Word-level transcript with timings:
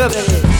Yeah, 0.00 0.08
baby. 0.08 0.50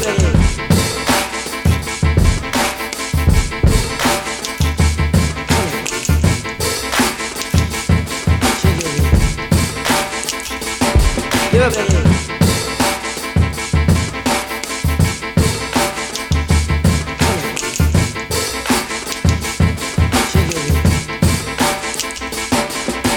privilege. 0.00 0.38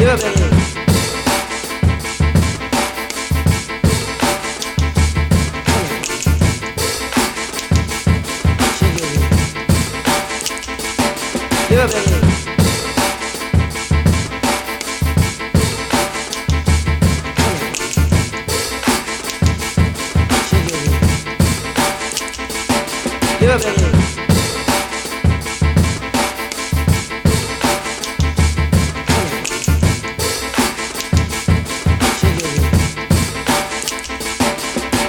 Yeah. 0.00 0.53
Yeah, 11.84 12.24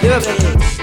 Yeah, 0.04 0.20
yeah. 0.22 0.75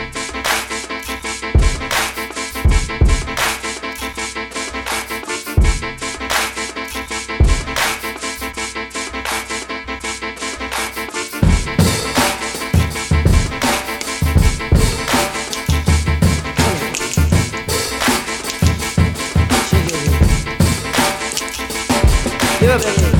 living. 22.78 23.12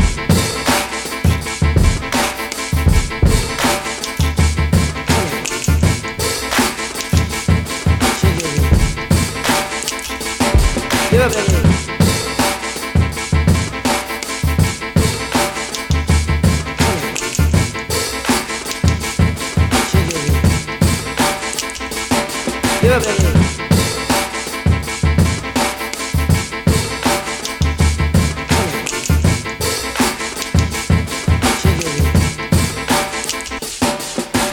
Yeah. 22.83 23.32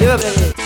Yeah. 0.10 0.59